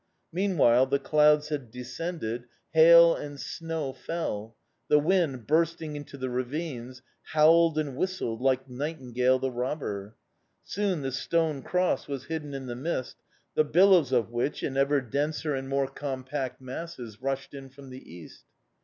Meanwhile 0.33 0.87
the 0.87 0.97
clouds 0.97 1.49
had 1.49 1.69
descended, 1.69 2.45
hail 2.71 3.13
and 3.15 3.39
snow 3.39 3.93
fell; 3.93 4.55
the 4.87 4.97
wind, 4.97 5.45
bursting 5.45 5.95
into 5.95 6.17
the 6.17 6.27
ravines, 6.31 7.03
howled 7.33 7.77
and 7.77 7.95
whistled 7.95 8.41
like 8.41 8.67
Nightingale 8.67 9.37
the 9.37 9.51
Robber. 9.51 10.15
Soon 10.63 11.03
the 11.03 11.11
stone 11.11 11.61
cross 11.61 12.07
was 12.07 12.25
hidden 12.25 12.55
in 12.55 12.65
the 12.65 12.75
mist, 12.75 13.17
the 13.53 13.63
billows 13.63 14.11
of 14.11 14.31
which, 14.31 14.63
in 14.63 14.75
ever 14.75 15.01
denser 15.01 15.53
and 15.53 15.69
more 15.69 15.87
compact 15.87 16.59
masses, 16.59 17.21
rushed 17.21 17.53
in 17.53 17.69
from 17.69 17.91
the 17.91 18.11
east... 18.11 18.45